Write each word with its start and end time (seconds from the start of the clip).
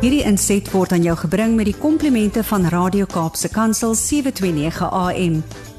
Hierdie 0.00 0.22
inset 0.24 0.70
word 0.72 0.94
aan 0.96 1.02
jou 1.04 1.12
gebring 1.26 1.58
met 1.58 1.66
die 1.68 1.76
komplimente 1.76 2.40
van 2.48 2.62
Radio 2.72 3.04
Kaapse 3.04 3.50
Kansel 3.52 3.92
729 3.92 4.86
AM. 4.88 5.34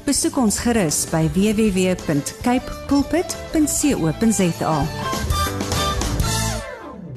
Besoek 0.06 0.38
ons 0.38 0.60
gerus 0.62 1.00
by 1.10 1.24
www.cape 1.34 2.76
pulpit.co.za. 2.86 4.76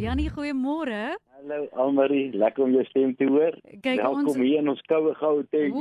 Janie, 0.01 0.31
goeiemôre. 0.33 1.13
Hallo 1.45 1.67
Almarie, 1.77 2.31
lekker 2.33 2.63
om 2.63 2.71
jou 2.73 2.83
stem 2.87 3.11
te 3.19 3.25
hoor. 3.29 3.53
Kyk, 3.83 3.99
welkom 3.99 4.27
ons- 4.31 4.37
hier 4.39 4.57
in 4.63 4.69
ons 4.71 4.79
koue 4.89 5.11
Gauteng. 5.19 5.75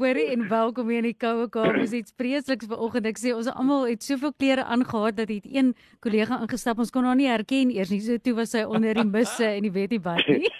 Hoorie 0.00 0.24
en 0.32 0.48
welkom 0.48 0.88
hier 0.88 0.98
in 0.98 1.06
die 1.06 1.14
koue 1.14 1.46
Kaap. 1.54 1.76
Ons 1.78 1.92
iets 1.94 2.10
vreesliks 2.18 2.66
vanoggend. 2.66 3.06
Ek 3.06 3.20
sê 3.22 3.30
ons 3.36 3.46
almal 3.52 3.86
het 3.92 4.02
soveel 4.02 4.32
klere 4.42 4.64
aangetree 4.64 5.12
dat 5.20 5.28
het 5.30 5.46
een 5.46 5.70
kollega 6.02 6.40
ingestap. 6.42 6.78
Ons 6.82 6.90
kon 6.90 7.04
haar 7.06 7.14
nie 7.14 7.28
herken 7.30 7.70
eers 7.70 7.90
nie. 7.94 8.00
So 8.02 8.16
toe 8.18 8.34
was 8.34 8.50
sy 8.56 8.64
onder 8.66 8.94
die 8.98 9.04
misse 9.06 9.44
en 9.46 9.62
die 9.62 9.70
weet 9.70 9.90
nie 9.94 10.00
wat 10.02 10.26
nie. 10.26 10.50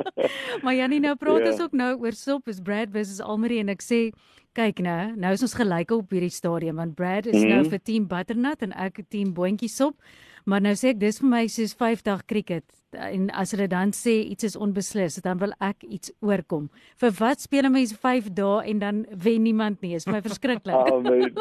maar 0.62 0.74
Janie, 0.76 1.00
nou 1.00 1.16
praat 1.16 1.46
Ja. 1.46 1.52
ons 1.54 1.62
ook 1.64 1.72
nou 1.72 1.96
oor 2.04 2.12
sop. 2.12 2.48
Is 2.52 2.60
Brad 2.60 2.92
versus 2.92 3.20
Almarie 3.24 3.60
en 3.64 3.70
ek 3.72 3.80
sê 3.80 4.10
Kyk 4.52 4.82
nou, 4.84 5.14
nou 5.16 5.30
is 5.32 5.40
ons 5.46 5.54
gelyk 5.56 5.94
op 5.96 6.10
hierdie 6.12 6.28
stadium 6.32 6.76
want 6.76 6.94
Brad 6.98 7.24
is 7.26 7.40
nou 7.40 7.62
Mhm. 7.62 7.70
vir 7.70 7.78
team 7.80 8.06
butternut 8.06 8.62
en 8.62 8.72
ek 8.72 9.00
team 9.08 9.32
boontjie 9.32 9.68
sop. 9.70 9.96
Maar 10.44 10.60
nou 10.60 10.72
sê 10.74 10.88
ek 10.90 10.98
dis 10.98 11.18
vir 11.20 11.28
my 11.28 11.46
soos 11.46 11.72
5 11.72 12.02
dag 12.02 12.26
cricket 12.26 12.64
en 12.92 13.30
as 13.30 13.52
hulle 13.52 13.68
dan 13.68 13.92
sê 13.92 14.10
iets 14.28 14.44
is 14.44 14.56
onbeslis, 14.56 15.14
dan 15.22 15.38
wil 15.38 15.52
ek 15.60 15.82
iets 15.84 16.10
oorkom. 16.20 16.68
Vir 16.98 17.10
wat 17.12 17.40
speel 17.40 17.64
'n 17.64 17.72
mens 17.72 17.92
5 17.94 18.28
dae 18.34 18.60
en 18.68 18.78
dan 18.78 19.06
wen 19.16 19.42
niemand 19.42 19.80
nie? 19.80 19.94
Is 19.94 20.06
my 20.06 20.20
verskriklik. 20.28 20.74
Oh 20.74 21.00
man. 21.00 21.32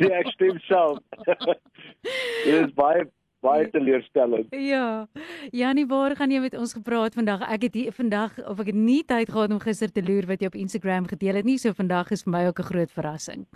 Ja, 0.00 0.18
ek 0.18 0.26
stem 0.32 0.58
self. 0.66 0.98
Dit 2.44 2.66
is 2.66 2.72
baie 2.74 3.04
baie 3.40 3.70
teleurstellend. 3.70 4.46
Ja. 4.50 5.06
Janie, 5.50 5.86
waar 5.86 6.16
gaan 6.16 6.30
jy 6.30 6.40
met 6.40 6.56
ons 6.58 6.72
gepraat 6.72 7.14
vandag? 7.14 7.44
Ek 7.48 7.62
het 7.68 7.74
hier 7.74 7.92
vandag 7.92 8.38
of 8.48 8.60
ek 8.60 8.72
het 8.72 8.78
nie 8.78 9.02
tyd 9.06 9.30
gehad 9.30 9.52
om 9.54 9.60
gister 9.62 9.92
te 9.92 10.02
loer 10.02 10.26
wat 10.26 10.40
jy 10.40 10.50
op 10.50 10.58
Instagram 10.58 11.06
gedeel 11.06 11.40
het 11.40 11.44
nie, 11.48 11.58
so 11.58 11.72
vandag 11.72 12.10
is 12.10 12.24
vir 12.26 12.32
my 12.32 12.46
ook 12.46 12.58
'n 12.58 12.70
groot 12.72 12.90
verrassing. 12.90 13.46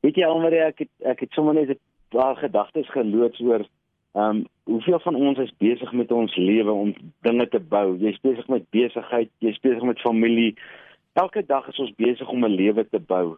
Weet 0.00 0.16
jy 0.16 0.24
Almarie, 0.24 0.62
ek 0.62 0.78
het 0.78 0.92
ek 1.04 1.20
het 1.20 1.32
sommer 1.32 1.54
net 1.54 1.70
'n 1.70 1.78
paar 2.10 2.36
gedagtes 2.36 2.88
geloods 2.90 3.40
oor 3.40 3.66
ehm 4.14 4.36
um, 4.36 4.46
hoeveel 4.64 5.00
van 5.00 5.14
ons 5.14 5.38
is 5.38 5.52
besig 5.58 5.92
met 5.92 6.12
ons 6.12 6.36
lewe 6.36 6.72
om 6.72 6.94
dinge 7.22 7.48
te 7.48 7.60
bou. 7.60 7.96
Jy's 7.98 8.20
besig 8.20 8.48
met 8.48 8.70
besigheid, 8.70 9.30
jy's 9.38 9.60
besig 9.60 9.82
met 9.82 10.00
familie. 10.00 10.56
Elke 11.12 11.44
dag 11.46 11.68
is 11.68 11.78
ons 11.78 11.94
besig 11.96 12.28
om 12.28 12.44
'n 12.44 12.54
lewe 12.54 12.88
te 12.88 12.98
bou. 12.98 13.36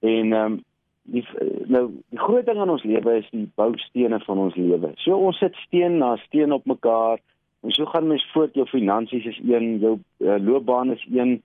En 0.00 0.32
ehm 0.32 0.52
um, 0.52 0.64
die 1.02 1.24
nou 1.66 1.88
die 2.10 2.18
groot 2.18 2.46
ding 2.46 2.60
in 2.62 2.70
ons 2.70 2.84
lewe 2.86 3.16
is 3.18 3.28
die 3.30 3.48
boustene 3.58 4.20
van 4.24 4.38
ons 4.38 4.56
lewe. 4.56 4.92
So 5.02 5.18
ons 5.18 5.38
sit 5.42 5.56
steen 5.66 5.98
na 5.98 6.14
steen 6.26 6.52
op 6.52 6.66
mekaar 6.66 7.18
en 7.62 7.74
so 7.74 7.86
gaan 7.86 8.08
mens 8.10 8.26
voort. 8.32 8.54
Jou 8.54 8.66
finansies 8.66 9.26
is 9.26 9.40
een, 9.42 9.78
jou 9.82 9.98
uh, 10.18 10.38
loopbaan 10.38 10.92
is 10.92 11.04
een. 11.10 11.40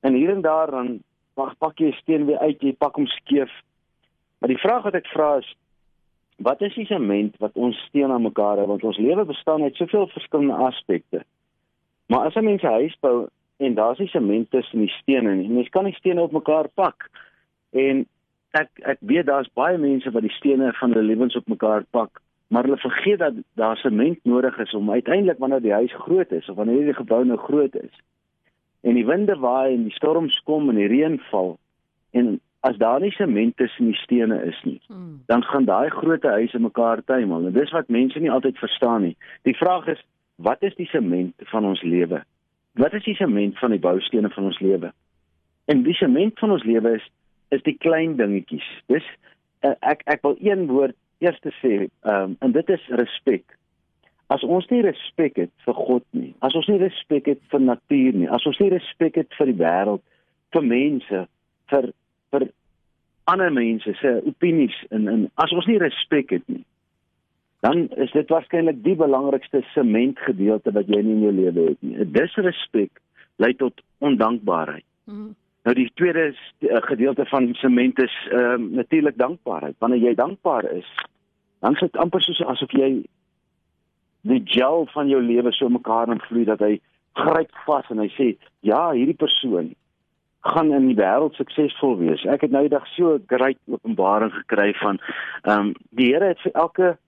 En 0.00 0.14
hier 0.14 0.30
en 0.30 0.40
daar 0.44 0.70
dan 0.70 1.00
pak 1.34 1.56
pak 1.58 1.78
jy 1.78 1.88
'n 1.88 2.00
steen 2.00 2.26
weer 2.26 2.38
uit, 2.38 2.60
jy 2.60 2.72
pak 2.72 2.96
hom 2.96 3.06
skeef. 3.06 3.50
Maar 4.38 4.48
die 4.48 4.62
vraag 4.64 4.82
wat 4.82 4.94
ek 4.94 5.06
vra 5.06 5.36
is 5.36 5.56
wat 6.36 6.60
is 6.60 6.74
die 6.74 6.86
sement 6.86 7.36
wat 7.38 7.54
ons 7.54 7.76
steen 7.88 8.10
aan 8.10 8.22
mekaar 8.22 8.58
hou 8.58 8.66
want 8.66 8.84
ons 8.84 8.98
lewe 8.98 9.24
bestaan 9.24 9.62
uit 9.62 9.76
soveel 9.76 10.06
verskillende 10.06 10.54
aspekte. 10.54 11.24
Maar 12.06 12.26
as 12.26 12.34
'n 12.34 12.44
mens 12.44 12.62
'n 12.62 12.66
huis 12.66 12.96
bou 13.00 13.28
en 13.56 13.74
daar's 13.74 13.98
nie 13.98 14.08
sement 14.08 14.50
tussen 14.50 14.78
die 14.78 14.94
stene 15.00 15.34
nie, 15.34 15.48
mens 15.48 15.68
kan 15.68 15.84
nie 15.84 15.94
stene 15.94 16.22
op 16.22 16.32
mekaar 16.32 16.68
pak. 16.68 17.10
En 17.70 18.06
ek 18.52 18.68
ek 18.84 18.98
weet 19.00 19.26
daar's 19.26 19.50
baie 19.56 19.78
mense 19.78 20.10
wat 20.10 20.22
die 20.22 20.36
stene 20.36 20.72
van 20.78 20.92
hulle 20.92 21.06
lewens 21.08 21.36
op 21.36 21.48
mekaar 21.48 21.84
pak, 21.90 22.20
maar 22.52 22.66
hulle 22.68 22.76
vergeet 22.76 23.18
dat 23.18 23.34
daar 23.56 23.76
sement 23.80 24.18
nodig 24.28 24.58
is 24.58 24.74
om 24.74 24.90
uiteindelik 24.90 25.38
wanneer 25.38 25.62
die 25.64 25.72
huis 25.72 25.92
groot 26.04 26.32
is 26.32 26.48
of 26.48 26.56
wanneer 26.56 26.84
die 26.84 26.94
gebou 27.00 27.24
nou 27.24 27.38
groot 27.38 27.74
is. 27.80 27.94
En 28.82 28.94
die 28.94 29.06
winde 29.06 29.36
waai 29.40 29.74
en 29.74 29.84
die 29.88 29.96
storms 29.96 30.36
kom 30.44 30.68
en 30.68 30.76
die 30.76 30.90
reën 30.90 31.20
val 31.30 31.56
en 32.12 32.40
as 32.62 32.76
daar 32.78 33.00
nie 33.00 33.10
sement 33.10 33.56
tussen 33.56 33.88
die 33.90 33.98
stene 33.98 34.42
is 34.46 34.58
nie, 34.64 34.80
Hmm. 34.88 35.22
dan 35.26 35.42
gaan 35.42 35.64
daai 35.64 35.90
groot 35.90 36.22
huise 36.22 36.58
mekaar 36.58 37.02
tuimel. 37.04 37.46
En 37.46 37.52
dis 37.52 37.70
wat 37.70 37.88
mense 37.88 38.18
nie 38.18 38.30
altyd 38.30 38.58
verstaan 38.58 39.02
nie. 39.02 39.16
Die 39.42 39.56
vraag 39.56 39.86
is, 39.86 40.04
wat 40.36 40.62
is 40.62 40.74
die 40.74 40.86
sement 40.86 41.34
van 41.38 41.64
ons 41.64 41.82
lewe? 41.82 42.22
Wat 42.74 42.92
is 42.92 43.04
die 43.04 43.14
sement 43.14 43.58
van 43.58 43.70
die 43.70 43.80
boustene 43.80 44.30
van 44.30 44.44
ons 44.44 44.60
lewe? 44.60 44.92
En 45.64 45.82
die 45.82 45.94
sement 45.94 46.38
van 46.38 46.50
ons 46.50 46.64
lewe 46.64 46.94
is 46.94 47.10
is 47.52 47.62
die 47.66 47.76
klein 47.78 48.16
dingetjies. 48.20 48.66
Dis 48.92 49.06
uh, 49.66 49.74
ek 49.80 50.04
ek 50.10 50.22
wil 50.26 50.38
een 50.40 50.66
woord 50.70 50.96
eers 51.22 51.38
te 51.44 51.52
sê, 51.60 51.74
ehm 51.86 52.32
um, 52.32 52.36
en 52.42 52.54
dit 52.54 52.72
is 52.74 52.86
respek. 53.00 53.44
As 54.32 54.42
ons 54.42 54.66
nie 54.72 54.80
respek 54.82 55.36
het 55.36 55.52
vir 55.66 55.76
God 55.76 56.04
nie, 56.16 56.32
as 56.40 56.56
ons 56.58 56.68
nie 56.72 56.80
respek 56.80 57.28
het 57.30 57.42
vir 57.52 57.60
natuur 57.60 58.16
nie, 58.16 58.28
as 58.32 58.46
ons 58.48 58.58
nie 58.62 58.70
respek 58.72 59.20
het 59.20 59.38
vir 59.38 59.52
die 59.52 59.60
wêreld, 59.60 60.02
vir 60.56 60.66
mense, 60.66 61.24
vir 61.72 61.90
vir 62.32 62.48
ander 63.30 63.52
mense 63.54 63.94
se 64.00 64.12
opinies 64.26 64.76
en 64.90 65.08
en 65.08 65.26
as 65.44 65.52
ons 65.54 65.68
nie 65.70 65.78
respek 65.82 66.32
het 66.38 66.46
nie, 66.48 66.64
dan 67.62 67.86
is 68.02 68.10
dit 68.16 68.32
waarskynlik 68.34 68.80
die 68.82 68.96
belangrikste 68.98 69.62
sementgedeelte 69.74 70.72
wat 70.74 70.88
jy 70.90 70.98
in 71.04 71.22
jou 71.22 71.34
lewe 71.36 71.68
het 71.68 71.84
nie. 71.86 72.08
Disrespek 72.16 72.98
lei 73.42 73.52
tot 73.60 73.84
ondankbaarheid. 74.02 74.86
Hmm. 75.06 75.34
Nou 75.62 75.74
die 75.78 75.90
tweede 75.94 76.32
st- 76.32 76.68
eh, 76.68 76.82
gedeelte 76.82 77.24
van 77.30 77.54
sement 77.54 77.98
is 78.02 78.14
ehm 78.30 78.52
um, 78.52 78.70
natuurlik 78.74 79.16
dankbaarheid. 79.16 79.74
Wanneer 79.78 79.98
jy 79.98 80.14
dankbaar 80.14 80.64
is, 80.72 80.88
dan 81.60 81.72
is 81.72 81.80
dit 81.80 81.96
amper 81.96 82.22
soos 82.22 82.40
asof 82.44 82.72
jy 82.72 83.04
die 84.26 84.42
gel 84.44 84.86
van 84.94 85.08
jou 85.08 85.22
lewe 85.22 85.52
so 85.52 85.68
mekaar 85.68 86.10
invloei 86.10 86.44
dat 86.44 86.58
hy 86.60 86.80
gryp 87.12 87.54
vas 87.66 87.88
en 87.90 87.98
hy 87.98 88.08
sê, 88.16 88.36
"Ja, 88.60 88.90
hierdie 88.90 89.16
persoon 89.18 89.74
gaan 90.40 90.72
in 90.72 90.86
die 90.86 90.96
wêreld 90.96 91.34
suksesvol 91.34 91.96
wees." 91.98 92.24
Ek 92.24 92.40
het 92.40 92.50
nou 92.50 92.62
die 92.62 92.76
dag 92.76 92.86
so 92.86 93.14
'n 93.14 93.24
great 93.26 93.58
openbaring 93.68 94.32
gekry 94.32 94.74
van 94.74 94.98
ehm 95.42 95.60
um, 95.60 95.74
die 95.90 96.12
Here 96.12 96.24
het 96.24 96.40
vir 96.40 96.52
elke 96.52 96.98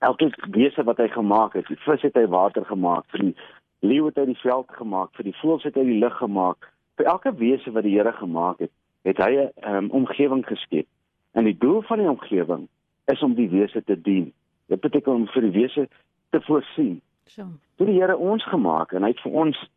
elke 0.00 0.30
wese 0.50 0.82
wat 0.82 0.96
hy 0.96 1.08
gemaak 1.08 1.52
het, 1.52 1.66
die 1.68 1.78
vis 1.84 2.02
het 2.02 2.14
hy 2.14 2.26
water 2.26 2.64
gemaak, 2.64 3.04
vir 3.12 3.20
die 3.20 3.34
leeu 3.80 4.06
het 4.06 4.16
hy 4.16 4.24
die 4.24 4.40
veld 4.42 4.68
gemaak, 4.68 5.14
vir 5.16 5.24
die 5.24 5.36
voëls 5.42 5.62
het 5.62 5.74
hy 5.74 5.84
die 5.84 5.98
lug 6.00 6.16
gemaak. 6.16 6.68
Vir 7.00 7.08
elke 7.08 7.30
wese 7.32 7.70
wat 7.72 7.86
die 7.86 7.94
Here 7.96 8.12
gemaak 8.12 8.58
het, 8.60 8.70
het 9.08 9.16
hy 9.24 9.30
'n 9.32 9.74
um, 9.74 9.86
omgewing 9.90 10.44
geskep. 10.46 10.86
En 11.32 11.44
die 11.44 11.56
doel 11.58 11.80
van 11.82 11.98
die 11.98 12.08
omgewing 12.10 12.68
is 13.04 13.22
om 13.22 13.34
die 13.34 13.48
wese 13.48 13.84
te 13.84 14.00
dien. 14.00 14.32
Dit 14.66 14.80
beteken 14.80 15.12
om 15.12 15.26
vir 15.26 15.42
die 15.42 15.50
wese 15.50 15.88
te 16.30 16.40
voorsien. 16.40 17.00
So. 17.24 17.46
Toe 17.76 17.86
die 17.86 18.00
Here 18.00 18.16
ons 18.16 18.44
gemaak 18.44 18.92
en 18.92 19.02
hy 19.02 19.08
het 19.08 19.20
vir 19.20 19.32
ons 19.32 19.70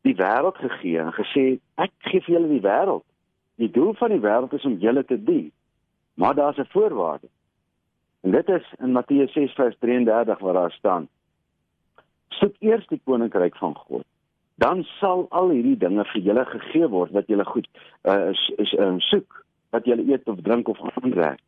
die 0.00 0.14
wêreld 0.16 0.56
gegee 0.56 0.98
en 0.98 1.12
gesê 1.12 1.60
ek 1.74 1.92
gee 1.98 2.20
vir 2.20 2.34
julle 2.34 2.48
die 2.48 2.64
wêreld. 2.64 3.04
Die 3.56 3.70
doel 3.70 3.92
van 3.94 4.10
die 4.10 4.20
wêreld 4.20 4.52
is 4.52 4.64
om 4.64 4.78
julle 4.78 5.04
te 5.04 5.24
dien. 5.24 5.52
Maar 6.14 6.34
daar's 6.34 6.58
'n 6.58 6.72
voorwaarde. 6.72 7.28
En 8.20 8.30
dit 8.30 8.48
is 8.48 8.74
in 8.78 8.92
Matteus 8.92 9.32
6:33 9.32 10.38
waar 10.38 10.52
daar 10.54 10.72
staan: 10.72 11.08
Soek 12.28 12.54
eers 12.58 12.86
die 12.86 13.00
koninkryk 13.04 13.56
van 13.56 13.74
God. 13.74 14.04
Dan 14.60 14.84
sal 14.98 15.26
al 15.30 15.50
hierdie 15.54 15.78
dinge 15.78 16.04
vir 16.12 16.22
julle 16.22 16.44
gegee 16.50 16.88
word 16.88 17.14
wat 17.16 17.30
julle 17.32 17.44
goed 17.48 17.68
uh, 18.04 18.30
is, 18.30 18.42
is 18.58 18.74
uh, 18.78 18.94
soek, 19.08 19.44
wat 19.72 19.88
julle 19.88 20.04
eet 20.10 20.28
of 20.28 20.42
drink 20.44 20.68
of 20.68 20.80
aanraak. 20.92 21.40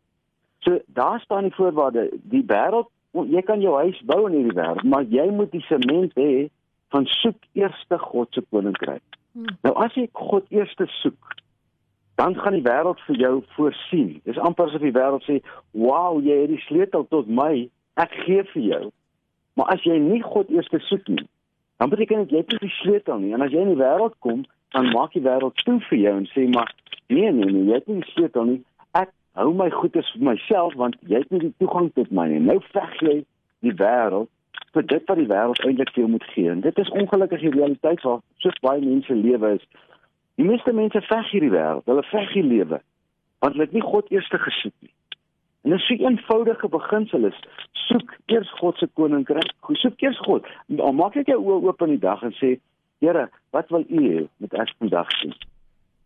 So 0.64 0.80
daar 0.86 1.20
staan 1.20 1.48
die 1.48 1.54
voorwaarde, 1.54 2.08
die 2.32 2.44
wêreld, 2.48 2.88
jy 3.12 3.42
kan 3.44 3.60
jou 3.60 3.76
huis 3.76 4.00
bou 4.08 4.24
in 4.26 4.38
hierdie 4.38 4.56
wêreld, 4.56 4.86
maar 4.88 5.04
jy 5.12 5.26
moet 5.30 5.52
die 5.52 5.64
sement 5.68 6.16
hê 6.18 6.48
van 6.94 7.06
soek 7.20 7.36
eers 7.52 7.84
God 7.90 8.32
se 8.32 8.42
koninkryk. 8.50 9.04
Hmm. 9.34 9.52
Nou 9.66 9.74
as 9.84 9.94
jy 9.98 10.08
God 10.12 10.48
eers 10.54 10.72
soek, 11.02 11.34
dan 12.14 12.36
gaan 12.38 12.54
die 12.54 12.64
wêreld 12.64 13.00
vir 13.06 13.16
jou 13.18 13.34
voorsien. 13.56 14.20
Dis 14.24 14.38
amper 14.38 14.68
asof 14.68 14.80
die 14.80 14.94
wêreld 14.94 15.24
sê, 15.26 15.40
"Wow, 15.72 16.22
jy 16.22 16.40
het 16.40 16.50
die 16.50 16.64
sleutel 16.68 17.06
tot 17.10 17.28
my, 17.28 17.68
ek 17.96 18.12
gee 18.24 18.42
vir 18.54 18.62
jou." 18.62 18.92
Maar 19.54 19.66
as 19.74 19.82
jy 19.82 19.98
nie 19.98 20.22
God 20.22 20.50
eers 20.50 20.68
soek 20.88 21.08
nie, 21.08 21.28
dan 21.76 21.88
beteken 21.88 22.22
dit 22.22 22.30
jy 22.30 22.42
het 22.42 22.50
nie 22.50 22.58
die 22.58 22.76
sleutel 22.80 23.18
nie. 23.18 23.32
En 23.34 23.42
as 23.42 23.52
jy 23.52 23.64
in 23.64 23.72
die 23.74 23.82
wêreld 23.82 24.14
kom, 24.18 24.44
dan 24.74 24.90
maak 24.92 25.12
die 25.12 25.22
wêreld 25.24 25.56
toe 25.64 25.80
vir 25.88 25.98
jou 25.98 26.14
en 26.16 26.28
sê, 26.32 26.48
"Maar 26.48 26.74
nee 27.08 27.32
nee 27.32 27.50
nee, 27.52 27.64
jy 27.64 27.74
het 27.74 27.86
nie 27.86 28.00
die 28.00 28.10
sleutel 28.10 28.44
nie. 28.44 28.64
Ek 28.92 29.10
hou 29.32 29.52
my 29.54 29.70
goedes 29.70 30.10
vir 30.12 30.22
myself 30.30 30.74
want 30.74 30.96
jy 31.00 31.18
het 31.18 31.30
nie 31.30 31.40
die 31.40 31.54
toegang 31.58 31.92
tot 31.94 32.10
my 32.10 32.28
nie." 32.28 32.40
Nou 32.40 32.60
veg 32.72 33.00
jy 33.00 33.24
die 33.60 33.74
wêreld 33.74 34.28
vir 34.72 34.86
dit 34.86 35.02
wat 35.06 35.16
die 35.16 35.30
wêreld 35.34 35.64
eintlik 35.64 35.90
vir 35.94 36.02
jou 36.02 36.10
moet 36.10 36.24
gee. 36.24 36.50
En 36.50 36.60
dit 36.60 36.78
is 36.78 36.90
ongelukkig 36.90 37.40
die 37.40 37.50
realiteit 37.50 38.02
waar 38.02 38.20
so 38.38 38.50
baie 38.60 38.80
mense 38.80 39.14
lewe 39.14 39.54
is. 39.54 39.66
Die 40.34 40.44
meeste 40.44 40.72
mense 40.72 41.00
veg 41.00 41.30
hierdie 41.30 41.50
wêreld. 41.50 41.84
Hulle 41.84 42.02
veg 42.02 42.32
die 42.32 42.42
lewe 42.42 42.80
want 43.44 43.52
hulle 43.52 43.66
het 43.66 43.74
nie 43.76 43.84
God 43.84 44.10
eers 44.10 44.28
gesoek 44.28 44.72
nie. 44.80 44.90
En 45.64 45.72
'n 45.72 45.78
so 45.78 45.94
eenvoudige 45.94 46.68
beginsel 46.68 47.24
is 47.24 47.38
soek 47.72 48.16
eers 48.26 48.50
God 48.50 48.76
se 48.76 48.88
koninkryk. 48.92 49.52
Soek 49.72 50.00
eers 50.00 50.18
God. 50.18 50.46
Al 50.78 50.92
maak 50.92 51.16
ek 51.16 51.26
jou 51.26 51.40
oë 51.40 51.62
oop 51.64 51.82
in 51.82 51.94
die 51.96 51.98
dag 51.98 52.22
en 52.22 52.34
sê, 52.36 52.58
Here, 53.00 53.28
wat 53.50 53.68
wil 53.68 53.84
U 53.88 54.00
hê 54.00 54.26
met 54.36 54.52
ek 54.54 54.74
vandag 54.78 55.10
sien? 55.20 55.34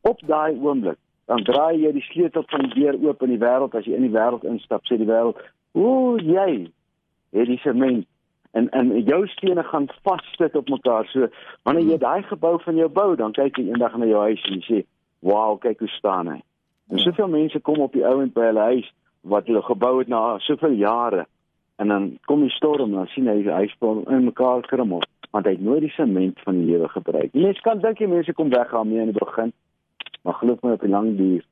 Op 0.00 0.20
daai 0.26 0.55
oomblik, 0.58 0.99
dan 1.26 1.43
draai 1.44 1.78
jy 1.78 1.93
die 1.93 2.06
sleutel 2.06 2.44
van 2.46 2.60
die 2.66 2.75
deur 2.82 2.96
oop 3.02 3.22
in 3.22 3.34
die 3.34 3.43
wêreld 3.43 3.75
as 3.75 3.87
jy 3.87 3.94
in 3.99 4.06
die 4.06 4.14
wêreld 4.14 4.46
instap, 4.49 4.87
sê 4.87 4.96
die 4.96 5.10
wêreld, 5.10 5.38
"O, 5.75 6.16
jy 6.16 6.70
het 7.32 7.46
die 7.46 7.58
sement 7.62 8.06
en 8.52 8.70
en 8.70 9.02
jou 9.04 9.26
stene 9.26 9.62
gaan 9.62 9.88
vassit 10.02 10.56
op 10.56 10.69
mekaar. 10.69 11.06
So 11.06 11.28
wanneer 11.62 11.84
jy 11.84 11.99
daai 11.99 12.22
gebou 12.22 12.58
van 12.62 12.76
jou 12.76 12.88
bou, 12.88 13.16
dan 13.16 13.32
kyk 13.32 13.58
jy 13.58 13.69
eendag 13.69 13.96
na 13.96 14.06
jou 14.06 14.20
huis 14.20 14.43
en 14.44 14.61
jy 14.61 14.64
sê, 14.69 14.87
"Wow, 15.20 15.58
kyk 15.61 15.78
hoe 15.78 15.88
staan 15.88 16.26
hy." 16.26 16.40
En 16.90 16.99
soveel 16.99 17.28
mense 17.28 17.61
kom 17.61 17.81
op 17.81 17.93
die 17.93 18.06
ouend 18.06 18.32
by 18.34 18.40
hulle 18.40 18.61
huis 18.61 18.93
wat 19.20 19.46
hulle 19.46 19.62
gebou 19.62 19.98
het 19.98 20.08
na 20.08 20.38
soveel 20.38 20.78
jare 20.78 21.26
en 21.76 21.88
dan 21.88 22.18
kom 22.26 22.40
die 22.42 22.54
storm 22.54 22.90
en 22.90 23.02
dan 23.02 23.12
sien 23.14 23.28
hy 23.30 23.42
hy 23.46 23.66
staan 23.74 24.04
in 24.06 24.24
mekaar 24.24 24.66
gerummel 24.70 25.02
want 25.30 25.46
hy 25.46 25.52
het 25.52 25.64
nooit 25.64 25.84
die 25.84 25.92
sement 25.92 26.40
van 26.40 26.56
die 26.56 26.70
lewe 26.70 26.88
gebruik. 26.88 27.34
Mense 27.34 27.60
kan 27.60 27.82
dink 27.84 27.98
die 27.98 28.08
mense 28.08 28.32
kom 28.32 28.48
weg 28.48 28.70
daarmee 28.72 29.02
in 29.02 29.10
die 29.12 29.18
begin. 29.18 29.52
Maar 30.24 30.38
glo 30.40 30.56
my 30.62 30.72
op 30.78 30.80
die 30.80 30.88
lang 30.88 31.16
duur 31.18 31.44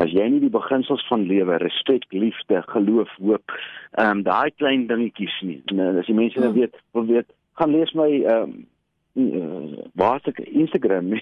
as 0.00 0.12
jy 0.12 0.24
nie 0.32 0.40
die 0.40 0.52
beginsels 0.52 1.04
van 1.10 1.26
lewe, 1.28 1.58
respek, 1.60 2.06
liefde, 2.16 2.62
geloof, 2.72 3.10
hoop, 3.20 3.56
ehm 4.00 4.18
um, 4.18 4.22
daai 4.24 4.50
klein 4.56 4.86
dingetjies 4.88 5.34
nie. 5.44 5.60
En 5.72 5.80
eh, 5.84 5.96
as 6.00 6.08
die 6.08 6.16
mense 6.16 6.40
nou 6.40 6.52
weet, 6.56 6.78
wil 6.96 7.08
weet, 7.10 7.28
gaan 7.60 7.74
lees 7.76 7.92
my 7.98 8.08
ehm 8.22 8.54
um, 8.54 8.60
uh, 9.14 9.78
waar 9.94 10.20
ek 10.24 10.38
Instagram. 10.38 11.12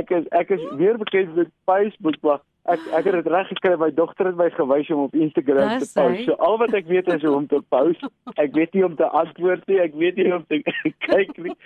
ek 0.00 0.10
is 0.10 0.26
ek 0.30 0.50
is 0.56 0.64
weer 0.80 0.98
bekend 0.98 1.34
met 1.36 1.50
Facebook, 1.64 2.18
maar 2.22 2.40
ek 2.70 2.80
ek 2.98 3.04
het 3.08 3.14
dit 3.20 3.30
reg 3.32 3.48
gekry 3.52 3.76
my 3.80 3.90
dogter 3.94 4.26
het 4.30 4.36
my 4.36 4.50
gewys 4.50 4.90
om 4.90 5.06
op 5.06 5.14
Instagram 5.14 5.78
te 5.78 5.88
post. 5.94 6.24
So 6.26 6.32
al 6.38 6.58
wat 6.62 6.74
ek 6.74 6.86
weet 6.90 7.08
is 7.14 7.22
hoe 7.22 7.36
om 7.36 7.46
te 7.46 7.62
post. 7.68 8.04
Ek 8.36 8.54
weet 8.58 8.74
nie 8.74 8.84
om 8.86 8.96
te 8.96 9.08
antwoord 9.08 9.66
nie, 9.70 9.80
ek 9.82 9.94
weet 9.98 10.16
nie 10.20 10.32
om 10.34 10.44
te 10.48 10.62
kyk 11.08 11.36
nie. 11.38 11.56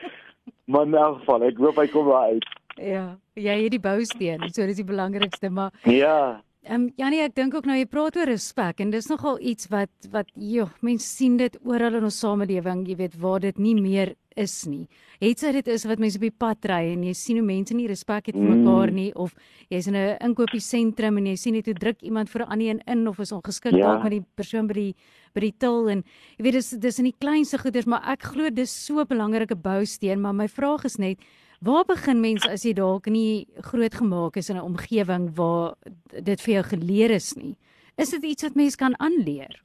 Maar 0.70 0.86
in 0.86 0.94
elk 0.94 1.18
geval, 1.22 1.42
ek 1.46 1.60
hoop 1.62 1.76
hy 1.78 1.86
kom 1.90 2.08
daar 2.10 2.32
uit. 2.34 2.46
Ja, 2.76 3.04
jy 3.40 3.54
het 3.62 3.72
die 3.72 3.80
bousteen, 3.80 4.42
so 4.52 4.66
dis 4.68 4.82
die 4.82 4.88
belangrikste, 4.88 5.48
maar 5.50 5.72
Ja. 5.88 6.42
Ehm 6.66 6.74
um, 6.82 6.86
Janie, 6.98 7.20
ek 7.22 7.34
dink 7.38 7.54
ook 7.54 7.66
nou 7.68 7.76
jy 7.78 7.86
praat 7.86 8.16
oor 8.18 8.26
respek 8.26 8.80
en 8.82 8.90
dis 8.90 9.06
nogal 9.06 9.36
iets 9.38 9.68
wat 9.70 10.08
wat 10.10 10.32
joh, 10.34 10.72
mense 10.82 11.06
sien 11.06 11.36
dit 11.38 11.54
oral 11.62 11.94
in 12.00 12.06
ons 12.08 12.16
samelewing, 12.18 12.80
jy 12.90 12.96
weet 12.98 13.14
waar 13.22 13.44
dit 13.44 13.60
nie 13.62 13.76
meer 13.78 14.16
is 14.34 14.54
nie. 14.66 14.88
Het 15.22 15.38
sy 15.38 15.52
dit 15.54 15.70
is 15.70 15.84
wat 15.86 16.02
mense 16.02 16.18
op 16.18 16.24
die 16.26 16.32
pad 16.34 16.66
ry 16.66 16.80
en 16.96 17.04
jy 17.06 17.14
sien 17.14 17.38
hoe 17.38 17.46
mense 17.46 17.76
nie 17.76 17.86
respek 17.86 18.32
het 18.32 18.36
vir 18.40 18.50
mekaar 18.50 18.90
nie 18.92 19.12
of 19.14 19.36
jy's 19.70 19.86
in 19.86 19.94
'n 19.94 20.18
inkopiesentrum 20.26 21.18
en 21.18 21.26
jy 21.26 21.36
sien 21.36 21.54
net 21.54 21.66
hoe 21.66 21.74
druk 21.74 22.02
iemand 22.02 22.28
vir 22.28 22.42
'n 22.42 22.50
ander 22.50 22.66
een 22.66 22.82
in 22.86 23.08
of 23.08 23.20
is 23.20 23.32
ongeskik 23.32 23.72
Ja. 23.72 23.86
dalk 23.86 24.02
met 24.02 24.12
die 24.12 24.24
persoon 24.36 24.66
by 24.66 24.74
die 24.74 24.94
by 25.34 25.40
die 25.40 25.54
til 25.58 25.88
en 25.88 26.02
jy 26.38 26.42
weet 26.42 26.52
dis 26.54 26.70
dis 26.70 26.98
in 26.98 27.04
die 27.04 27.14
kleinste 27.20 27.58
goeders, 27.58 27.86
maar 27.86 28.02
ek 28.10 28.22
glo 28.24 28.50
dis 28.50 28.70
so 28.86 28.98
'n 28.98 29.06
belangrike 29.06 29.54
bousteen, 29.54 30.20
maar 30.20 30.34
my 30.34 30.48
vraag 30.48 30.84
is 30.84 30.98
net 30.98 31.18
Waar 31.60 31.84
begin 31.84 32.20
mens 32.20 32.48
as 32.48 32.64
jy 32.64 32.72
dalk 32.76 33.06
nie 33.06 33.46
groot 33.64 33.94
gemaak 33.94 34.36
is 34.36 34.50
in 34.50 34.56
'n 34.56 34.68
omgewing 34.68 35.34
waar 35.34 35.74
dit 36.22 36.40
vir 36.40 36.54
jou 36.54 36.62
geleer 36.62 37.10
is 37.10 37.34
nie? 37.34 37.56
Is 37.96 38.10
dit 38.10 38.22
iets 38.22 38.42
wat 38.42 38.54
mens 38.54 38.76
kan 38.76 38.98
aanleer? 39.00 39.62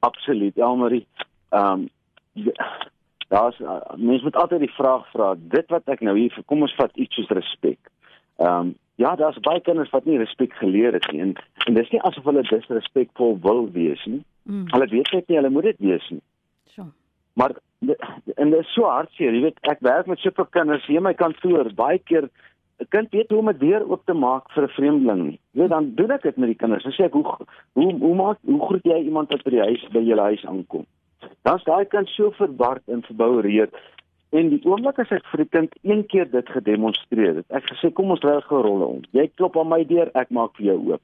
Absoluut, 0.00 0.58
Elmarie. 0.58 1.06
Ehm 1.50 1.88
um, 2.34 2.52
daar's 3.28 3.58
mense 3.96 4.22
moet 4.22 4.36
altyd 4.36 4.60
die 4.60 4.74
vraag 4.74 5.10
vra, 5.10 5.34
dit 5.38 5.68
wat 5.68 5.88
ek 5.88 6.00
nou 6.00 6.18
hier 6.18 6.32
vir 6.34 6.44
kom 6.44 6.62
ons 6.62 6.74
vat 6.74 6.96
iets 6.96 7.14
soos 7.14 7.28
respek. 7.28 7.78
Ehm 8.36 8.58
um, 8.58 8.74
ja, 8.94 9.14
daar's 9.16 9.40
baie 9.40 9.60
kinders 9.60 9.90
wat 9.90 10.04
nie 10.04 10.18
respek 10.18 10.52
geleer 10.52 10.92
het 10.92 11.06
nie 11.12 11.20
en, 11.20 11.32
en 11.66 11.74
dis 11.74 11.90
nie 11.90 12.00
asof 12.02 12.24
hulle 12.28 12.42
disrespekvol 12.42 13.38
wil 13.46 13.64
wees 13.72 14.04
nie. 14.06 14.22
Mm. 14.42 14.66
Hulle 14.74 14.88
weet 14.90 15.12
net 15.12 15.28
nie 15.28 15.38
hulle 15.38 15.50
moet 15.50 15.70
dit 15.70 15.78
wees 15.78 16.08
nie. 16.10 16.22
So. 16.74 16.86
Maar 17.34 17.56
en 18.42 18.50
dit 18.50 18.64
is 18.64 18.72
so 18.74 18.88
hartseer, 18.90 19.36
jy 19.36 19.44
weet, 19.44 19.60
ek 19.70 19.84
werk 19.86 20.08
met 20.10 20.22
soveel 20.22 20.48
kinders 20.50 20.86
hier 20.90 20.98
in 20.98 21.06
my 21.06 21.14
kantoor, 21.14 21.70
baie 21.78 22.00
keer 22.10 22.26
'n 22.82 22.88
kind 22.90 23.12
weet 23.14 23.30
hoe 23.30 23.38
om 23.38 23.50
'n 23.50 23.58
deur 23.58 23.84
oop 23.90 24.02
te 24.06 24.14
maak 24.14 24.50
vir 24.54 24.64
'n 24.64 24.74
vreemdeling 24.76 25.22
nie. 25.28 25.38
Jy 25.52 25.60
weet, 25.60 25.70
dan 25.70 25.94
doen 25.94 26.10
ek 26.10 26.22
dit 26.22 26.36
met 26.36 26.48
die 26.48 26.60
kinders. 26.62 26.82
Dan 26.82 26.92
sê 26.92 27.04
ek, 27.04 27.12
"Hoe 27.12 27.24
hoe 27.78 27.92
hoe 27.98 28.14
maak 28.14 28.38
hoe 28.44 28.60
groet 28.66 28.84
jy 28.84 28.98
iemand 29.04 29.30
wat 29.30 29.44
by 29.44 29.50
die 29.50 29.66
huis 29.68 29.88
by 29.92 30.00
julle 30.00 30.22
huis 30.22 30.44
aankom?" 30.44 30.86
Dan's 31.44 31.64
daai 31.64 31.84
kind 31.84 32.08
so 32.08 32.30
verward 32.30 32.82
en 32.86 33.02
verboureerd. 33.02 33.74
En 34.32 34.48
die 34.48 34.60
oomblik 34.64 34.98
as 34.98 35.10
ek 35.12 35.26
vir 35.26 35.38
die 35.38 35.50
kind 35.58 35.74
een 35.82 36.06
keer 36.06 36.30
dit 36.30 36.48
gedemonstreer 36.48 37.34
het, 37.34 37.46
ek 37.50 37.64
gesê, 37.70 37.92
"Kom 37.92 38.10
ons 38.10 38.24
ry 38.24 38.40
gou 38.40 38.62
rolle 38.62 38.84
om. 38.84 39.00
Jy 39.12 39.30
klop 39.36 39.56
aan 39.56 39.68
my 39.68 39.84
deur, 39.84 40.10
ek 40.14 40.30
maak 40.30 40.56
vir 40.56 40.66
jou 40.66 40.92
oop." 40.92 41.02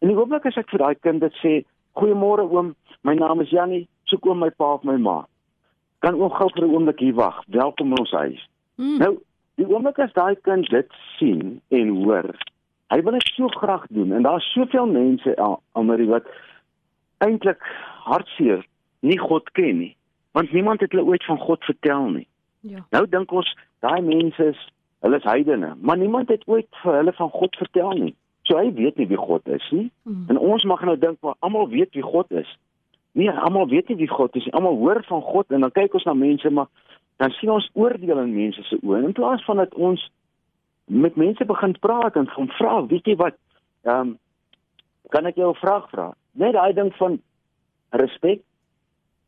En 0.00 0.08
die 0.08 0.16
oomblik 0.16 0.46
as 0.46 0.56
ek 0.56 0.70
vir 0.70 0.78
daai 0.78 0.94
kind 0.94 1.20
dit 1.20 1.34
sê, 1.42 1.64
"Goeiemôre 1.96 2.50
oom, 2.50 2.74
my 3.02 3.14
naam 3.14 3.40
is 3.40 3.50
Jannie, 3.50 3.88
soek 4.04 4.26
oom 4.26 4.38
my 4.38 4.50
pa 4.50 4.74
of 4.74 4.84
my 4.84 4.96
ma." 4.96 5.24
Kan 6.00 6.16
oom 6.16 6.32
gou 6.32 6.48
vir 6.54 6.64
'n 6.64 6.74
oomblik 6.74 6.98
hier 6.98 7.14
wag. 7.14 7.42
Welkom 7.46 7.90
in 7.92 7.98
ons 7.98 8.10
huis. 8.10 8.48
Mm. 8.76 8.96
Nou, 8.98 9.18
die 9.54 9.66
oomblik 9.68 9.98
as 9.98 10.12
daai 10.12 10.34
kind 10.42 10.68
dit 10.70 10.88
sien 11.18 11.60
en 11.68 11.88
hoor, 11.88 12.30
hy 12.88 13.02
wil 13.02 13.12
dit 13.12 13.32
so 13.36 13.48
graag 13.48 13.84
doen 13.90 14.12
en 14.12 14.22
daar's 14.22 14.52
soveel 14.52 14.86
mense 14.86 15.36
Al- 15.36 15.62
Almarie 15.72 16.08
wat 16.08 16.26
eintlik 17.18 17.60
hartseer 18.04 18.64
nie 19.00 19.18
God 19.18 19.50
ken 19.52 19.78
nie, 19.78 19.96
want 20.32 20.52
niemand 20.52 20.80
het 20.80 20.92
hulle 20.92 21.04
ooit 21.04 21.24
van 21.24 21.38
God 21.38 21.64
vertel 21.64 22.08
nie. 22.08 22.26
Ja. 22.60 22.84
Nou 22.90 23.06
dink 23.08 23.32
ons 23.32 23.56
daai 23.80 24.00
mense 24.00 24.44
is 24.44 24.68
hulle 25.00 25.16
is 25.16 25.24
heidene, 25.28 25.74
maar 25.80 25.96
niemand 25.96 26.28
het 26.28 26.42
ooit 26.46 26.68
vir 26.82 26.94
hulle 26.94 27.12
van 27.12 27.30
God 27.30 27.56
vertel 27.56 27.92
nie. 27.92 28.14
So 28.42 28.56
hy 28.56 28.72
weet 28.74 28.96
nie 28.96 29.06
wie 29.06 29.20
God 29.20 29.48
is 29.48 29.68
nie. 29.70 29.90
Mm. 30.02 30.24
En 30.28 30.38
ons 30.38 30.64
mag 30.64 30.80
nou 30.84 30.96
dink 30.98 31.20
maar 31.20 31.34
almal 31.40 31.68
weet 31.68 31.94
wie 31.94 32.02
God 32.02 32.30
is. 32.32 32.58
Nee, 33.12 33.30
almal 33.30 33.68
weet 33.68 33.88
nie 33.88 33.96
wie 33.96 34.08
God 34.08 34.36
is 34.36 34.44
nie. 34.44 34.52
Almal 34.54 34.76
hoor 34.76 35.04
van 35.04 35.22
God 35.22 35.50
en 35.50 35.60
dan 35.60 35.72
kyk 35.74 35.94
ons 35.94 36.04
na 36.04 36.14
mense 36.14 36.50
maar 36.50 36.68
dan 37.16 37.30
sien 37.30 37.50
ons 37.50 37.70
oordeel 37.72 38.18
in 38.18 38.34
mense 38.34 38.62
se 38.64 38.78
oë 38.80 39.02
in 39.04 39.12
plaas 39.12 39.44
van 39.44 39.60
dat 39.60 39.74
ons 39.74 40.10
met 40.90 41.16
mense 41.16 41.44
begin 41.44 41.74
praat 41.78 42.16
en 42.16 42.26
van 42.26 42.48
vra, 42.58 42.86
weet 42.86 43.06
jy 43.06 43.16
wat? 43.20 43.36
Ehm 43.84 44.00
um, 44.00 44.18
kan 45.10 45.26
ek 45.26 45.36
jou 45.36 45.50
'n 45.50 45.58
vraag 45.58 45.90
vra? 45.90 46.12
Net 46.32 46.52
daai 46.52 46.72
ding 46.72 46.94
van 46.94 47.20
respek. 47.90 48.40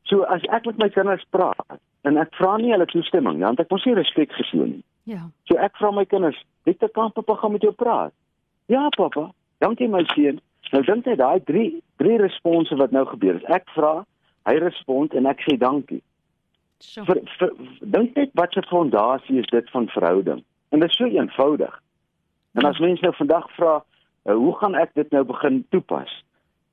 So 0.03 0.23
as 0.23 0.43
ek 0.43 0.67
met 0.67 0.79
my 0.79 0.89
kinders 0.89 1.25
praat 1.31 1.81
en 2.03 2.17
ek 2.17 2.35
vra 2.35 2.57
nie 2.57 2.71
hulle 2.71 2.87
toestemming 2.87 3.37
nie, 3.37 3.45
want 3.45 3.61
ek 3.61 3.71
mos 3.71 3.85
nie 3.85 3.95
respek 3.95 4.33
getoon 4.33 4.71
nie. 4.71 4.85
Ja. 5.05 5.29
So 5.45 5.57
ek 5.57 5.77
vra 5.77 5.91
my 5.91 6.05
kinders, 6.05 6.45
"Het 6.65 6.83
'n 6.83 6.93
kan 6.93 7.13
pappa 7.13 7.35
gaan 7.35 7.53
met 7.53 7.63
jou 7.63 7.73
praat?" 7.73 8.13
"Ja, 8.67 8.89
pappa." 8.89 9.33
"Dankie 9.59 9.89
my 9.89 10.05
seun." 10.05 10.41
Nou 10.73 10.81
dink 10.89 11.07
jy 11.07 11.17
daai 11.21 11.41
drie 11.45 11.83
drie 12.01 12.17
response 12.19 12.75
wat 12.81 12.91
nou 12.97 13.05
gebeur 13.07 13.37
is. 13.37 13.45
Ek 13.53 13.69
vra, 13.77 14.03
hy 14.49 14.57
respond 14.63 15.15
en 15.15 15.29
ek 15.31 15.45
sê 15.45 15.59
dankie. 15.61 16.01
So. 16.83 17.05
Vir, 17.07 17.21
vir 17.39 17.53
dink 17.95 18.17
net 18.17 18.33
wat 18.35 18.57
'n 18.57 18.67
fondasie 18.71 19.39
is 19.39 19.51
dit 19.53 19.71
van 19.71 19.87
verhouding. 19.89 20.43
En 20.73 20.81
dit 20.81 20.89
is 20.89 20.97
so 20.97 21.07
eenvoudig. 21.07 21.81
En 22.55 22.65
as 22.65 22.79
mense 22.79 23.03
nou 23.03 23.15
vandag 23.15 23.47
vra, 23.57 23.85
uh, 24.25 24.35
hoe 24.35 24.55
gaan 24.59 24.75
ek 24.75 24.95
dit 24.95 25.11
nou 25.11 25.25
begin 25.25 25.65
toepas? 25.71 26.11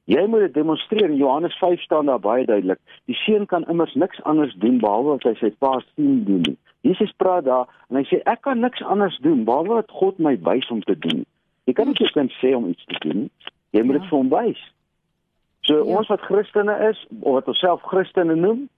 Jy 0.09 0.25
moet 0.27 0.39
dit 0.39 0.53
demonstreer. 0.53 1.09
In 1.09 1.15
Johannes 1.15 1.57
5 1.57 1.81
staan 1.81 2.05
daar 2.05 2.19
baie 2.19 2.45
duidelik. 2.45 2.79
Die 3.05 3.15
seun 3.15 3.45
kan 3.45 3.67
immers 3.67 3.93
niks 3.93 4.23
anders 4.23 4.55
doen 4.55 4.79
behalwe 4.79 5.19
wat 5.19 5.23
hy 5.23 5.35
sy 5.37 5.51
pa 5.59 5.79
sien 5.93 6.23
doen 6.23 6.41
nie. 6.41 6.57
Jesus 6.81 7.11
praat 7.17 7.45
daar 7.45 7.67
en 7.89 7.99
hy 7.99 8.03
sê 8.09 8.21
ek 8.23 8.41
kan 8.41 8.59
niks 8.59 8.81
anders 8.81 9.17
doen 9.21 9.43
behalwe 9.45 9.81
wat 9.83 9.91
God 9.91 10.17
my 10.17 10.37
wys 10.47 10.69
om 10.73 10.81
te 10.81 10.97
doen. 10.97 11.25
Jy 11.69 11.73
kan 11.77 11.91
nie 11.91 11.99
jou 11.99 12.09
kind 12.15 12.33
sê 12.41 12.55
om 12.55 12.69
iets 12.71 12.85
te 12.85 12.97
doen 13.05 13.27
nie. 13.27 13.31
Jy 13.71 13.83
moet 13.83 13.93
dit 13.93 14.03
Ja. 14.03 14.09
vir 14.09 14.17
hom 14.17 14.29
wys. 14.29 14.61
So 15.61 15.75
Ja. 15.75 15.97
ons 15.97 16.07
wat 16.07 16.21
Christene 16.21 16.89
is 16.89 17.05
of 17.21 17.33
wat 17.33 17.47
onsself 17.47 17.81
Christene 17.81 18.35
noem, 18.35 18.69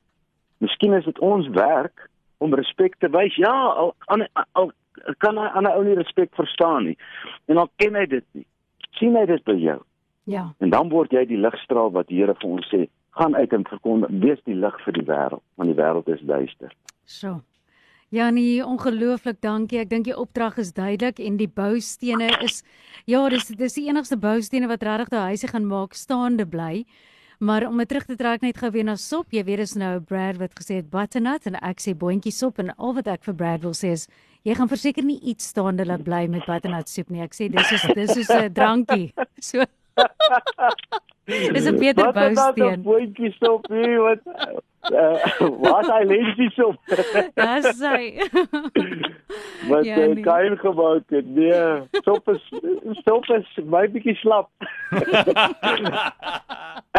miskien 0.58 0.94
is 0.94 1.06
dit 1.06 1.20
ons 1.20 1.48
werk 1.48 2.10
om 2.40 2.54
respek 2.54 2.96
te 3.00 3.10
wys. 3.10 3.36
Ja, 3.36 3.52
al, 3.52 3.96
al, 4.08 4.26
al 4.52 4.72
kan 5.18 5.36
'n 5.36 5.52
ander 5.54 5.72
ou 5.76 5.84
nie 5.84 5.96
respek 5.96 6.30
verstaan 6.36 6.84
nie. 6.84 6.98
En 7.48 7.56
dan 7.56 7.70
ken 7.76 7.96
hy 7.96 8.06
dit 8.06 8.24
nie. 8.32 8.46
sien 8.92 9.16
hy 9.16 9.26
dit 9.26 9.44
by 9.44 9.54
jou. 9.56 9.80
Ja. 10.24 10.54
En 10.60 10.70
dan 10.70 10.90
word 10.90 11.12
jy 11.12 11.26
die 11.26 11.38
ligstraal 11.38 11.92
wat 11.92 12.08
die 12.08 12.18
Here 12.20 12.36
vir 12.36 12.50
ons 12.50 12.68
sê, 12.74 12.88
gaan 13.12 13.36
uit 13.36 13.54
en 13.54 13.64
verkondig, 13.64 14.10
wees 14.22 14.40
die 14.44 14.54
lig 14.56 14.82
vir 14.84 14.94
die 14.94 15.04
wêreld, 15.06 15.42
want 15.56 15.70
die 15.76 15.84
wêreld 15.84 16.08
is 16.08 16.20
duister. 16.22 16.72
So. 17.06 17.42
Janie, 18.12 18.60
ongelooflik 18.60 19.38
dankie. 19.40 19.78
Ek 19.80 19.88
dink 19.88 20.04
die 20.04 20.16
opdrag 20.20 20.58
is 20.60 20.74
duidelik 20.76 21.22
en 21.24 21.38
die 21.40 21.48
boustene 21.48 22.28
is 22.44 22.58
ja, 23.08 23.22
dis 23.32 23.48
dis 23.56 23.78
die 23.78 23.86
enigste 23.88 24.18
boustene 24.20 24.68
wat 24.68 24.84
regtig 24.84 25.14
daai 25.14 25.30
huise 25.32 25.48
gaan 25.48 25.64
maak 25.70 25.96
staande 25.96 26.44
bly. 26.44 26.84
Maar 27.40 27.70
om 27.70 27.80
dit 27.80 27.88
terug 27.88 28.10
te 28.10 28.18
trek 28.20 28.44
net 28.44 28.60
gou 28.60 28.68
weer 28.76 28.84
na 28.84 28.98
sop. 29.00 29.32
Jy 29.32 29.46
weet 29.48 29.64
dis 29.64 29.78
nou 29.80 29.94
Brad 30.04 30.42
wat 30.42 30.52
gesê 30.60 30.82
het 30.82 30.90
butternut 30.92 31.48
en 31.48 31.56
ek 31.64 31.80
sê 31.80 31.94
boontjie 31.96 32.34
sop 32.36 32.60
en 32.60 32.74
al 32.76 32.98
wat 33.00 33.08
ek 33.14 33.24
vir 33.30 33.38
Brad 33.40 33.64
wil 33.64 33.78
sê 33.80 33.94
is 33.96 34.04
jy 34.44 34.58
gaan 34.60 34.70
verseker 34.70 35.08
nie 35.08 35.22
iets 35.32 35.48
staande 35.54 35.88
laat 35.88 36.04
bly 36.04 36.26
met 36.28 36.44
butternut 36.50 36.92
soep 36.92 37.14
nie. 37.16 37.24
Ek 37.24 37.38
sê 37.38 37.48
dis 37.48 37.72
is 37.78 37.88
dis 37.96 38.18
is 38.26 38.30
'n 38.30 38.52
drankie. 38.52 39.14
So 39.40 39.64
Dis 41.32 41.64
'n 41.64 41.80
beter 41.80 42.12
Wat 42.12 42.20
is 42.28 42.36
dat 42.36 42.60
'n 42.60 42.60
bousteen. 42.60 42.84
Boontjie 42.84 43.32
stop 43.40 43.72
hier 43.72 44.02
wat 44.04 44.20
uh, 44.90 45.18
wat 45.62 45.86
hy 45.92 46.00
lensie 46.10 46.50
stop. 46.56 46.76
Dis 46.88 47.82
hy. 47.86 48.18
wat 49.70 49.86
Ja, 49.86 49.96
ja, 49.96 50.08
nee. 50.14 50.24
kain 50.26 50.58
gebou 50.58 50.94
het. 50.98 51.26
Nee, 51.26 51.82
stop 52.02 52.30
is 52.34 52.42
stop 53.02 53.26
is 53.38 53.46
my 53.64 53.86
bietjie 53.94 54.16
slap. 54.22 54.50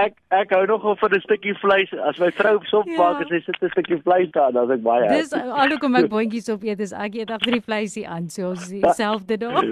ek 0.04 0.14
ek 0.32 0.48
hou 0.54 0.62
nogal 0.70 0.96
van 1.00 1.10
'n 1.16 1.20
stukkie 1.26 1.54
vleis. 1.60 1.90
As 2.08 2.18
my 2.22 2.30
vrou 2.30 2.58
sop 2.70 2.86
Ja. 2.86 2.96
maak 2.98 3.20
en 3.20 3.28
sy 3.28 3.40
sit 3.46 3.58
'n 3.62 3.70
stukkie 3.74 4.00
vleis 4.06 4.30
daar, 4.30 4.52
dan 4.52 4.70
is 4.70 4.78
ek 4.78 4.82
baie 4.82 5.08
Dis 5.08 5.32
alhoewel 5.32 6.04
ek 6.04 6.10
boontjies 6.10 6.48
op 6.54 6.62
eet, 6.62 6.80
is 6.80 6.92
ek 6.92 7.14
eet 7.14 7.30
agter 7.30 7.52
die 7.52 7.60
vleisie 7.66 8.08
aan, 8.08 8.28
so 8.30 8.48
ons 8.50 8.68
dieselfde 8.68 9.36
daar. 9.38 9.64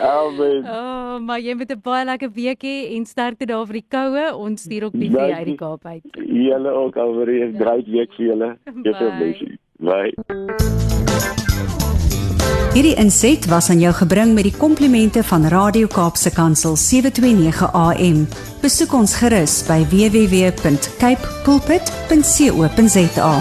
Amen. 0.00 0.64
Oh, 0.64 1.18
maar 1.20 1.40
jy 1.40 1.54
moet 1.54 1.70
'n 1.72 1.80
baie 1.82 2.04
lekker 2.04 2.30
week 2.32 2.62
hê 2.62 2.94
en 2.96 3.06
sterkte 3.06 3.46
daar 3.46 3.66
vir 3.66 3.72
die 3.80 3.86
koue. 3.88 4.36
Ons 4.36 4.62
stuur 4.62 4.84
ook 4.84 4.94
liefde 4.94 5.20
uit 5.20 5.44
die 5.44 5.56
Kaap 5.56 5.86
uit. 5.86 6.02
Julle 6.12 6.70
ook 6.70 6.96
alweer 6.96 7.48
'n 7.48 7.54
great 7.54 7.86
week 7.86 8.12
vir 8.12 8.26
julle. 8.26 8.56
Bye. 8.82 9.58
Bye. 9.78 10.14
Hierdie 12.76 12.96
inset 13.00 13.46
was 13.48 13.70
aan 13.70 13.78
jou 13.80 13.92
gebring 13.96 14.34
met 14.36 14.44
die 14.44 14.52
komplimente 14.52 15.22
van 15.24 15.46
Radio 15.48 15.86
Kaapse 15.88 16.28
Kansel 16.30 16.76
729 16.76 17.72
AM. 17.72 18.26
Besoek 18.60 18.92
ons 18.92 19.16
gerus 19.16 19.64
by 19.64 19.80
www.cape 19.88 21.24
pulpit.co.za. 21.48 23.32